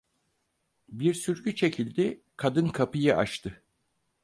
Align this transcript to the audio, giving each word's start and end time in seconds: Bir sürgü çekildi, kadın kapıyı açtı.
Bir 0.89 1.13
sürgü 1.13 1.55
çekildi, 1.55 2.23
kadın 2.37 2.69
kapıyı 2.69 3.17
açtı. 3.17 3.63